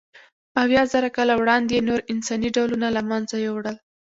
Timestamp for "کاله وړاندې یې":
1.15-1.81